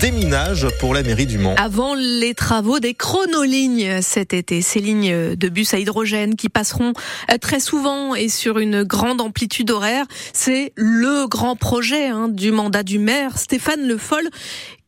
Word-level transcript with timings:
déminage 0.00 0.66
pour 0.80 0.94
la 0.94 1.02
mairie 1.02 1.26
du 1.26 1.36
Mans. 1.36 1.54
Avant 1.56 1.94
les 1.94 2.34
travaux 2.34 2.80
des 2.80 2.94
chronolignes 2.94 4.00
cet 4.00 4.32
été, 4.32 4.62
ces 4.62 4.80
lignes 4.80 5.34
de 5.34 5.48
bus 5.50 5.74
à 5.74 5.78
hydrogène 5.78 6.34
qui 6.34 6.48
passeront 6.48 6.94
euh, 7.30 7.36
très 7.36 7.60
souvent 7.60 8.14
et 8.14 8.28
sur 8.28 8.58
une 8.58 8.84
grande 8.84 9.20
amplitude 9.20 9.70
horaire, 9.70 10.06
c'est 10.32 10.72
le 10.76 11.26
grand 11.26 11.56
projet 11.56 12.06
hein, 12.06 12.28
du 12.28 12.52
mandat 12.52 12.82
du 12.82 12.98
maire 12.98 13.36
Stéphane 13.36 13.86
Le 13.86 13.98
Foll 13.98 14.28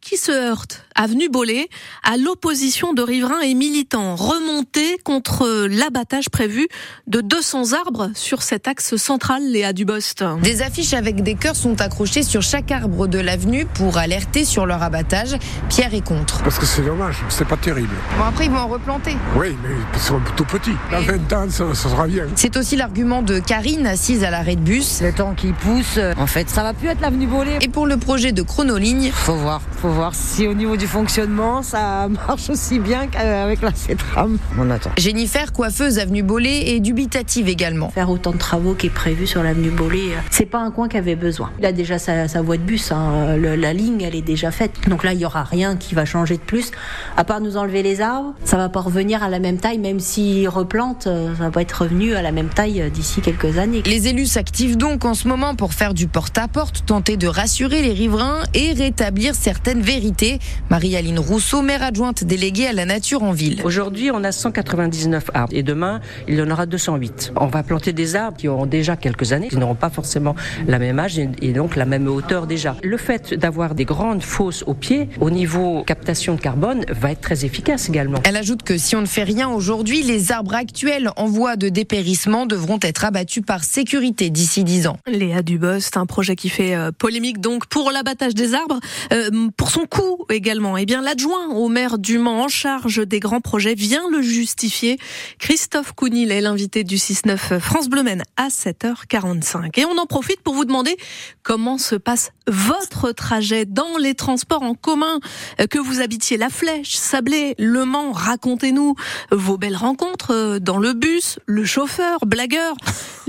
qui 0.01 0.17
se 0.17 0.33
heurte, 0.33 0.85
avenue 0.95 1.29
Bollé, 1.29 1.69
à 2.03 2.17
l'opposition 2.17 2.95
de 2.95 3.03
riverains 3.03 3.41
et 3.41 3.55
militants 3.55 4.17
remontés 4.17 4.99
contre 5.05 5.67
l'abattage 5.69 6.31
prévu 6.31 6.69
de 7.07 7.21
200 7.21 7.73
arbres 7.73 8.11
sur 8.15 8.43
cet 8.43 8.67
axe 8.67 8.97
central, 8.97 9.43
Léa 9.45 9.73
Dubost. 9.73 10.25
Des 10.43 10.63
affiches 10.63 10.95
avec 10.95 11.23
des 11.23 11.35
cœurs 11.35 11.57
sont 11.57 11.81
accrochées 11.81 12.23
sur 12.23 12.43
chaque 12.43 12.71
arbre 12.73 13.07
de 13.07 13.19
l'avenue 13.19 13.67
pour 13.67 13.99
alerter 13.99 14.45
sur 14.45 14.67
leur 14.67 14.83
abattage. 14.83 15.37
Pierre 15.69 15.95
est 15.95 16.05
contre. 16.05 16.43
Parce 16.43 16.59
que 16.59 16.67
c'est 16.67 16.83
dommage, 16.83 17.17
c'est 17.29 17.47
pas 17.47 17.57
terrible. 17.57 17.95
Bon, 18.19 18.25
après, 18.25 18.47
ils 18.47 18.51
vont 18.51 18.59
en 18.59 18.69
replanter. 18.69 19.17
Oui, 19.37 19.57
mais 19.63 19.75
ils 19.95 20.01
sont 20.01 20.21
tout 20.37 20.45
petits. 20.45 20.77
Dans 20.91 21.01
20 21.01 21.33
ans, 21.33 21.51
ça, 21.51 21.75
ça 21.75 21.89
sera 21.89 22.07
bien. 22.07 22.25
C'est 22.37 22.57
aussi 22.57 22.77
l'argument 22.77 23.23
de 23.23 23.39
Karine, 23.39 23.87
assise 23.87 24.25
à 24.25 24.31
l'arrêt 24.31 24.57
de 24.57 24.63
bus. 24.63 25.01
Le 25.03 25.13
temps 25.13 25.35
qui 25.35 25.53
pousse, 25.53 25.99
en 26.17 26.27
fait, 26.27 26.49
ça 26.49 26.63
va 26.63 26.73
plus 26.73 26.89
être 26.89 27.01
l'avenue 27.01 27.27
Bollé. 27.27 27.59
Et 27.61 27.69
pour 27.69 27.87
le 27.87 27.97
projet 27.97 28.33
de 28.33 28.43
chronoligne, 28.43 29.11
Faut 29.13 29.35
voir, 29.35 29.61
faut 29.81 29.90
voir 29.91 30.15
si 30.15 30.47
au 30.47 30.55
niveau 30.55 30.77
du 30.77 30.87
fonctionnement, 30.87 31.63
ça 31.63 32.09
marche 32.27 32.51
aussi 32.51 32.79
bien 32.79 33.07
qu'avec 33.07 33.63
la 33.63 33.75
CETRAM. 33.75 34.39
On 34.59 34.71
attend. 34.71 34.91
Jennifer, 34.99 35.53
coiffeuse 35.53 35.99
avenue 35.99 36.23
Bollé, 36.23 36.65
est 36.67 36.81
dubitative 36.81 37.49
également. 37.49 37.91
Faire 37.91 38.11
autant 38.11 38.33
de 38.33 38.39
travaux 38.39 38.75
qui 38.75 38.87
est 38.87 38.91
prévu 38.91 39.27
sur 39.27 39.43
l'avenue 39.43 39.71
Bollé, 39.71 40.11
euh, 40.13 40.21
c'est 40.31 40.47
pas 40.47 40.59
un 40.61 40.71
coin 40.71 40.89
qui 40.89 40.97
avait 40.97 41.17
besoin. 41.17 41.51
Il 41.59 41.67
a 41.67 41.73
déjà 41.73 41.99
sa, 41.99 42.29
sa 42.29 42.43
voie 42.43 42.57
de 42.57 42.63
bus, 42.63 42.93
hein. 42.93 43.37
Le- 43.37 43.57
la 43.57 43.73
ligne 43.73 44.01
elle 44.03 44.15
est 44.15 44.23
déjà 44.23 44.51
faite. 44.51 44.73
Donc 44.89 45.05
là 45.05 45.13
il 45.13 45.21
y 45.21 45.25
aura 45.25 45.43
rien 45.45 45.77
qui 45.77 45.95
va 45.95 46.05
changer 46.05 46.37
de 46.37 46.43
plus, 46.43 46.71
à 47.17 47.25
part 47.25 47.41
nous 47.41 47.57
enlever 47.57 47.83
les 47.83 48.01
arbres. 48.01 48.35
Ça 48.45 48.57
va 48.57 48.69
pas 48.69 48.81
revenir 48.81 49.23
à 49.23 49.29
la 49.29 49.39
même 49.39 49.59
taille, 49.59 49.79
même 49.79 50.01
s'ils 50.01 50.49
replantent, 50.49 51.07
euh, 51.07 51.35
ça 51.37 51.45
va 51.45 51.51
pas 51.51 51.63
être 51.63 51.83
revenu 51.83 52.15
à 52.15 52.23
la 52.23 52.33
même 52.33 52.49
taille 52.49 52.83
euh, 52.83 52.89
d'ici 52.91 53.21
quelques 53.21 53.59
années. 53.59 53.83
Les 53.87 54.09
élus 54.09 54.27
s'activent 54.27 54.77
donc 54.77 55.05
en 55.05 55.15
ce 55.15 55.29
moment 55.29 55.55
pour 55.55 55.75
faire 55.75 55.95
du 55.95 56.07
porte-à-porte, 56.07 56.85
tenter 56.87 57.17
de 57.17 57.27
rassurer 57.27 57.83
les 57.83 57.93
riverains 57.93 58.43
et 58.55 58.73
rétablir 58.73 59.35
certaines 59.35 59.80
vérités. 59.83 60.39
Marie-Aline 60.71 61.19
Rousseau, 61.19 61.63
maire 61.63 61.83
adjointe 61.83 62.25
déléguée 62.25 62.67
à 62.67 62.73
la 62.73 62.85
nature 62.85 63.23
en 63.23 63.33
ville. 63.33 63.61
Aujourd'hui, 63.65 64.11
on 64.13 64.23
a 64.25 64.33
199 64.33 65.31
arbres 65.35 65.55
et 65.55 65.63
demain, 65.63 66.01
il 66.29 66.37
y 66.37 66.43
en 66.43 66.51
aura 66.51 66.67
208. 66.67 67.33
On 67.37 67.47
va 67.47 67.63
planter 67.63 67.93
des 67.93 68.17
arbres 68.17 68.37
qui 68.37 68.49
auront 68.49 68.67
déjà 68.67 68.97
quelques 68.97 69.33
années, 69.33 69.49
qui 69.49 69.57
n'auront 69.57 69.75
pas 69.75 69.91
forcément 69.91 70.35
la 70.67 70.79
même 70.79 70.99
âge 70.99 71.19
et 71.19 71.29
et 71.43 71.53
donc 71.53 71.77
la 71.77 71.85
même 71.85 72.07
hauteur 72.09 72.47
déjà. 72.47 72.77
Le 72.83 72.97
fait 72.97 73.35
d'avoir 73.35 73.75
des 73.75 73.85
grandes 73.85 74.23
fosses 74.23 74.65
au 74.67 74.75
pied, 74.75 75.09
au 75.21 75.31
niveau 75.31 75.83
captation 75.85 76.35
de 76.35 76.41
carbone, 76.41 76.85
va 76.89 77.13
être 77.13 77.21
très 77.21 77.45
efficace 77.45 77.89
également. 77.89 78.21
Elle 78.25 78.37
ajoute 78.37 78.63
que 78.63 78.79
si 78.79 78.97
on 78.97 79.01
ne 79.01 79.07
fait 79.07 79.25
rien 79.25 79.49
aujourd'hui, 79.49 80.03
les 80.03 80.33
arbres 80.33 80.55
actuels 80.55 81.11
en 81.17 81.27
voie 81.27 81.57
de 81.57 81.69
dépérissement 81.69 82.47
devront 82.47 82.79
être 82.83 83.05
abattus 83.05 83.43
par 83.45 83.65
sécurité 83.65 84.31
d'ici 84.31 84.65
10 84.65 84.87
ans. 84.87 84.99
Léa 85.07 85.43
Dubost, 85.43 85.97
un 85.97 86.07
projet 86.07 86.37
qui 86.37 86.49
fait 86.49 86.75
euh, 86.75 86.93
polémique 86.97 87.41
donc 87.41 87.67
pour 87.67 87.91
l'abattage 87.91 88.35
des 88.35 88.55
arbres, 88.55 88.81
euh, 89.13 89.31
pour 89.57 89.70
son 89.71 89.87
coût 89.87 90.27
également. 90.31 90.77
Eh 90.77 90.85
bien, 90.85 91.01
l'adjoint 91.01 91.47
au 91.51 91.69
maire 91.69 91.99
du 91.99 92.19
Mans 92.19 92.43
en 92.43 92.49
charge 92.49 93.07
des 93.07 93.21
grands 93.21 93.41
projets 93.41 93.75
vient 93.75 94.11
le 94.11 94.21
justifier. 94.21 94.99
Christophe 95.39 95.93
Counil 95.93 96.33
est 96.33 96.41
l'invité 96.41 96.83
du 96.83 96.97
6-9 96.97 97.61
France 97.61 97.89
Bleu 97.89 98.03
à 98.37 98.49
7h45. 98.49 99.79
Et 99.79 99.85
on 99.85 99.97
en 99.97 100.07
profite 100.07 100.41
pour 100.41 100.55
vous 100.55 100.65
demander 100.65 100.97
comment 101.45 101.79
se 101.79 101.95
passe 101.95 102.33
votre 102.49 103.13
trajet 103.13 103.65
dans 103.65 103.97
les 103.97 104.15
transports 104.15 104.63
en 104.63 104.75
commun, 104.75 105.21
euh, 105.61 105.67
que 105.67 105.79
vous 105.79 106.01
habitiez 106.01 106.37
La 106.37 106.49
Flèche, 106.49 106.97
Sablé, 106.97 107.55
Le 107.59 107.85
Mans. 107.85 108.11
Racontez-nous 108.11 108.97
vos 109.31 109.57
belles 109.57 109.77
rencontres 109.77 110.33
euh, 110.35 110.59
dans 110.59 110.79
le 110.79 110.95
bus, 110.95 111.39
le 111.47 111.65
chauffeur, 111.65 112.19
blagueur, 112.27 112.75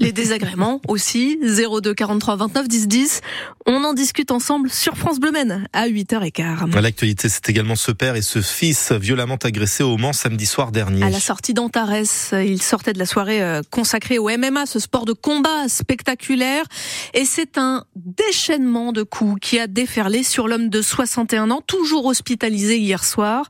les 0.01 0.11
désagréments 0.11 0.81
aussi. 0.87 1.39
02 1.41 1.93
43 1.93 2.35
29 2.35 2.67
10 2.67 2.87
10. 2.87 3.21
On 3.67 3.83
en 3.83 3.93
discute 3.93 4.31
ensemble 4.31 4.69
sur 4.69 4.97
France 4.97 5.19
Bleu 5.19 5.31
Maine 5.31 5.67
à 5.71 5.87
8h15. 5.87 6.75
À 6.75 6.81
L'actualité, 6.81 7.29
c'est 7.29 7.47
également 7.49 7.75
ce 7.75 7.91
père 7.91 8.15
et 8.15 8.23
ce 8.23 8.41
fils 8.41 8.91
violemment 8.91 9.37
agressés 9.43 9.83
au 9.83 9.97
Mans 9.97 10.13
samedi 10.13 10.47
soir 10.47 10.71
dernier. 10.71 11.03
À 11.03 11.09
la 11.09 11.19
sortie 11.19 11.53
d'Antares, 11.53 11.93
il 12.33 12.61
sortait 12.61 12.93
de 12.93 12.99
la 12.99 13.05
soirée 13.05 13.41
euh, 13.41 13.61
consacrée 13.69 14.17
au 14.17 14.29
MMA, 14.29 14.65
ce 14.65 14.79
sport 14.79 15.05
de 15.05 15.13
combat 15.13 15.67
spectaculaire. 15.67 16.65
Et 17.13 17.25
c'est 17.25 17.59
un 17.59 17.85
déchaînement 17.95 18.93
de 18.93 19.03
coups 19.03 19.39
qui 19.39 19.59
a 19.59 19.67
déferlé 19.67 20.23
sur 20.23 20.47
l'homme 20.47 20.69
de 20.69 20.81
61 20.81 21.51
ans, 21.51 21.61
toujours 21.61 22.07
hospitalisé 22.07 22.79
hier 22.79 23.03
soir. 23.03 23.45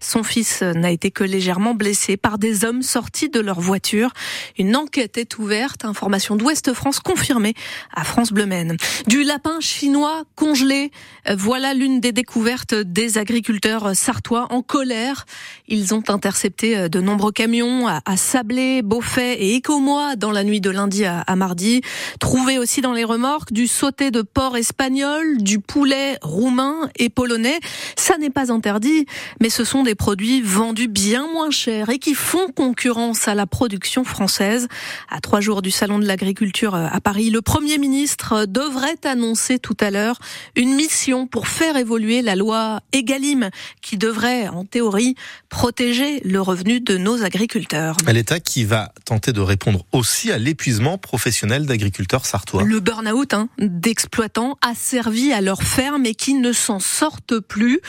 Son 0.00 0.22
fils 0.22 0.60
n'a 0.60 0.90
été 0.90 1.10
que 1.10 1.24
légèrement 1.24 1.74
blessé 1.74 2.18
par 2.18 2.38
des 2.38 2.66
hommes 2.66 2.82
sortis 2.82 3.30
de 3.30 3.40
leur 3.40 3.60
voiture. 3.60 4.12
Une 4.58 4.76
enquête 4.76 5.16
est 5.16 5.38
ouverte, 5.38 5.86
information 5.94 6.34
d'Ouest 6.34 6.74
France 6.74 6.98
confirmée 6.98 7.54
à 7.94 8.02
France 8.02 8.32
Bleu 8.32 8.46
Maine. 8.46 8.76
Du 9.06 9.22
lapin 9.22 9.60
chinois 9.60 10.24
congelé, 10.34 10.90
euh, 11.28 11.36
voilà 11.38 11.72
l'une 11.72 12.00
des 12.00 12.10
découvertes 12.10 12.74
des 12.74 13.16
agriculteurs 13.16 13.94
sartois 13.94 14.48
en 14.50 14.60
colère. 14.60 15.24
Ils 15.68 15.94
ont 15.94 16.02
intercepté 16.08 16.76
euh, 16.76 16.88
de 16.88 17.00
nombreux 17.00 17.30
camions 17.30 17.86
à, 17.86 18.16
Sablé, 18.16 18.82
Beaufait 18.82 19.34
et 19.34 19.54
Écomois 19.54 20.16
dans 20.16 20.32
la 20.32 20.42
nuit 20.42 20.60
de 20.60 20.68
lundi 20.68 21.04
à, 21.04 21.20
à 21.20 21.36
mardi. 21.36 21.80
Trouvé 22.18 22.58
aussi 22.58 22.80
dans 22.80 22.92
les 22.92 23.04
remorques 23.04 23.52
du 23.52 23.68
sauté 23.68 24.10
de 24.10 24.22
porc 24.22 24.56
espagnol, 24.56 25.38
du 25.38 25.60
poulet 25.60 26.18
roumain 26.22 26.90
et 26.96 27.08
polonais. 27.08 27.60
Ça 27.96 28.18
n'est 28.18 28.30
pas 28.30 28.50
interdit, 28.50 29.06
mais 29.40 29.48
ce 29.48 29.62
sont 29.62 29.84
des 29.84 29.94
produits 29.94 30.42
vendus 30.42 30.88
bien 30.88 31.28
moins 31.32 31.52
cher 31.52 31.88
et 31.88 32.00
qui 32.00 32.14
font 32.14 32.48
concurrence 32.48 33.28
à 33.28 33.36
la 33.36 33.46
production 33.46 34.02
française. 34.02 34.66
À 35.08 35.20
trois 35.20 35.40
jours 35.40 35.62
du 35.62 35.70
salon 35.70 35.83
de 35.84 36.06
l'agriculture 36.06 36.74
euh, 36.74 36.86
à 36.90 37.00
Paris, 37.00 37.28
le 37.28 37.42
Premier 37.42 37.76
ministre 37.76 38.46
devrait 38.46 38.96
annoncer 39.04 39.58
tout 39.58 39.76
à 39.80 39.90
l'heure 39.90 40.18
une 40.56 40.74
mission 40.74 41.26
pour 41.26 41.46
faire 41.46 41.76
évoluer 41.76 42.22
la 42.22 42.36
loi 42.36 42.80
Egalim 42.92 43.50
qui 43.82 43.98
devrait, 43.98 44.48
en 44.48 44.64
théorie, 44.64 45.14
protéger 45.50 46.20
le 46.24 46.40
revenu 46.40 46.80
de 46.80 46.96
nos 46.96 47.22
agriculteurs. 47.22 47.98
L'État 48.10 48.40
qui 48.40 48.64
va 48.64 48.92
tenter 49.04 49.32
de 49.32 49.42
répondre 49.42 49.84
aussi 49.92 50.32
à 50.32 50.38
l'épuisement 50.38 50.96
professionnel 50.96 51.66
d'agriculteurs 51.66 52.24
sartois. 52.24 52.62
Le 52.64 52.80
burn-out 52.80 53.34
hein, 53.34 53.48
d'exploitants 53.58 54.56
asservis 54.62 55.32
à 55.32 55.42
leur 55.42 55.62
ferme 55.62 56.06
et 56.06 56.14
qui 56.14 56.32
ne 56.34 56.52
s'en 56.52 56.78
sortent 56.78 57.40
plus. 57.40 57.80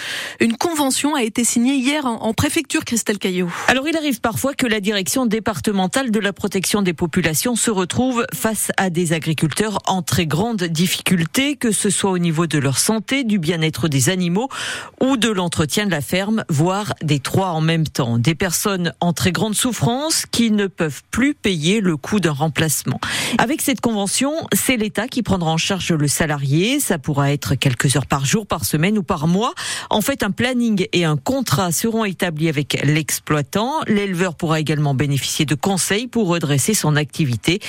Une 0.41 0.57
convention 0.57 1.15
a 1.15 1.23
été 1.23 1.45
signée 1.45 1.75
hier 1.75 2.05
en, 2.05 2.21
en 2.23 2.33
préfecture, 2.33 2.83
Christelle 2.83 3.19
Caillot. 3.19 3.49
Alors 3.69 3.87
il 3.87 3.95
arrive 3.95 4.19
parfois 4.19 4.53
que 4.53 4.67
la 4.67 4.81
direction 4.81 5.25
départementale 5.25 6.11
de 6.11 6.19
la 6.19 6.33
protection 6.33 6.81
des 6.81 6.93
populations 6.93 7.55
se 7.55 7.71
retrouve 7.75 8.25
face 8.33 8.71
à 8.77 8.89
des 8.89 9.13
agriculteurs 9.13 9.79
en 9.85 10.01
très 10.01 10.25
grande 10.25 10.63
difficulté, 10.63 11.55
que 11.55 11.71
ce 11.71 11.89
soit 11.89 12.11
au 12.11 12.17
niveau 12.17 12.47
de 12.47 12.57
leur 12.57 12.79
santé, 12.79 13.23
du 13.23 13.37
bien-être 13.37 13.87
des 13.87 14.09
animaux 14.09 14.49
ou 15.01 15.17
de 15.17 15.29
l'entretien 15.29 15.85
de 15.85 15.91
la 15.91 16.01
ferme, 16.01 16.43
voire 16.49 16.93
des 17.03 17.19
trois 17.19 17.49
en 17.49 17.61
même 17.61 17.87
temps. 17.87 18.17
Des 18.17 18.35
personnes 18.35 18.93
en 19.01 19.13
très 19.13 19.31
grande 19.31 19.55
souffrance 19.55 20.25
qui 20.31 20.51
ne 20.51 20.67
peuvent 20.67 21.03
plus 21.11 21.33
payer 21.35 21.81
le 21.81 21.97
coût 21.97 22.19
d'un 22.19 22.31
remplacement. 22.31 22.99
Avec 23.37 23.61
cette 23.61 23.81
convention, 23.81 24.33
c'est 24.53 24.77
l'État 24.77 25.07
qui 25.07 25.21
prendra 25.21 25.51
en 25.51 25.57
charge 25.57 25.91
le 25.91 26.07
salarié. 26.07 26.79
Ça 26.79 26.97
pourra 26.97 27.31
être 27.31 27.55
quelques 27.55 27.95
heures 27.95 28.05
par 28.05 28.25
jour, 28.25 28.47
par 28.47 28.65
semaine 28.65 28.97
ou 28.97 29.03
par 29.03 29.27
mois. 29.27 29.53
En 29.89 30.01
fait, 30.01 30.23
un 30.23 30.31
planning 30.31 30.87
et 30.93 31.05
un 31.05 31.17
contrat 31.17 31.71
seront 31.71 32.05
établis 32.05 32.49
avec 32.49 32.81
l'exploitant. 32.83 33.81
L'éleveur 33.87 34.35
pourra 34.35 34.59
également 34.59 34.93
bénéficier 34.93 35.45
de 35.45 35.55
conseils 35.55 36.07
pour 36.07 36.27
redresser 36.27 36.73
son 36.73 36.95
activité. 36.95 37.59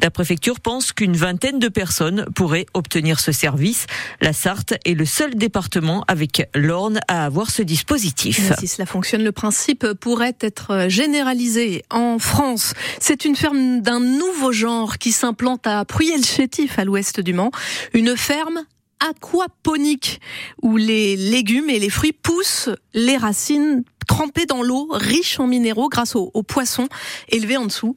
La 0.00 0.10
préfecture 0.10 0.60
pense 0.60 0.92
qu'une 0.92 1.16
vingtaine 1.16 1.58
de 1.58 1.68
personnes 1.68 2.26
pourraient 2.34 2.66
obtenir 2.74 3.20
ce 3.20 3.32
service. 3.32 3.86
La 4.20 4.32
Sarthe 4.32 4.74
est 4.84 4.94
le 4.94 5.04
seul 5.04 5.34
département 5.34 6.04
avec 6.08 6.48
l'Orne 6.54 7.00
à 7.08 7.24
avoir 7.24 7.50
ce 7.50 7.62
dispositif. 7.62 8.52
Si 8.58 8.68
cela 8.68 8.86
fonctionne, 8.86 9.22
le 9.22 9.32
principe 9.32 9.86
pourrait 9.94 10.36
être 10.40 10.86
généralisé 10.88 11.84
en 11.90 12.18
France. 12.18 12.74
C'est 13.00 13.24
une 13.24 13.36
ferme 13.36 13.80
d'un 13.80 14.00
nouveau 14.00 14.52
genre 14.52 14.98
qui 14.98 15.12
s'implante 15.12 15.66
à 15.66 15.84
Pruyel-Chétif, 15.84 16.78
à 16.78 16.84
l'ouest 16.84 17.20
du 17.20 17.32
Mans. 17.32 17.50
Une 17.92 18.16
ferme 18.16 18.64
aquaponique 19.00 20.20
où 20.62 20.76
les 20.76 21.16
légumes 21.16 21.70
et 21.70 21.78
les 21.78 21.90
fruits 21.90 22.12
poussent 22.12 22.70
les 22.94 23.16
racines 23.16 23.84
trempées 24.06 24.46
dans 24.46 24.62
l'eau, 24.62 24.88
riches 24.90 25.40
en 25.40 25.46
minéraux 25.46 25.88
grâce 25.88 26.14
aux 26.14 26.42
poissons 26.42 26.88
élevés 27.28 27.56
en 27.56 27.66
dessous. 27.66 27.96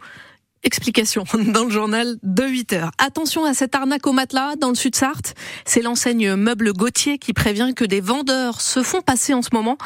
Explication 0.64 1.24
dans 1.54 1.66
le 1.66 1.70
journal 1.70 2.18
de 2.24 2.44
8 2.44 2.74
heures. 2.74 2.92
Attention 2.98 3.46
à 3.46 3.54
cette 3.54 3.76
arnaque 3.76 4.08
au 4.08 4.12
matelas 4.12 4.56
dans 4.56 4.70
le 4.70 4.76
sud 4.76 4.96
Sarthe. 4.96 5.34
C'est 5.66 5.82
l'enseigne 5.82 6.36
Meuble 6.36 6.74
Gauthier 6.74 7.18
qui 7.18 7.34
prévient 7.34 7.74
que 7.76 7.86
des 7.86 8.02
vendeurs 8.02 8.62
se 8.62 8.84
font 8.84 9.02
passer 9.02 9.34
en 9.34 9.42
ce 9.42 9.50
moment 9.54 9.78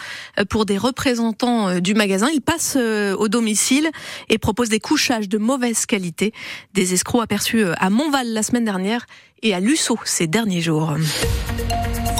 pour 0.50 0.65
des 0.65 0.77
représentants 0.77 1.79
du 1.79 1.94
magasin. 1.94 2.29
Ils 2.33 2.41
passent 2.41 2.77
au 2.77 3.27
domicile 3.27 3.89
et 4.29 4.38
proposent 4.38 4.69
des 4.69 4.79
couchages 4.79 5.29
de 5.29 5.38
mauvaise 5.38 5.85
qualité. 5.85 6.33
Des 6.73 6.94
escrocs 6.94 7.23
aperçus 7.23 7.63
à 7.77 7.89
Montval 7.89 8.31
la 8.33 8.44
semaine 8.44 8.65
dernière 8.65 9.06
et 9.44 9.53
à 9.53 9.59
Lusso 9.59 10.00
ces 10.06 10.27
derniers 10.27 10.62
jours. 10.62 10.95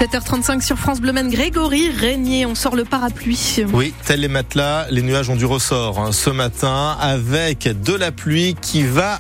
7h35 0.02 0.62
sur 0.62 0.80
France 0.80 1.00
Bleu. 1.00 1.12
Grégory 1.12 1.92
Régnier, 1.92 2.48
on 2.48 2.56
sort 2.56 2.76
le 2.76 2.86
parapluie. 2.86 3.58
Oui, 3.72 3.94
tel 4.04 4.22
les 4.22 4.28
matelas, 4.28 4.88
les 4.90 5.04
nuages 5.04 5.30
ont 5.30 5.36
du 5.36 5.46
ressort 5.46 6.00
hein, 6.00 6.12
ce 6.12 6.32
matin 6.32 6.98
avec 7.00 7.70
de 7.84 7.94
la 7.94 8.12
pluie 8.12 8.56
qui 8.60 8.82
va 8.82 9.20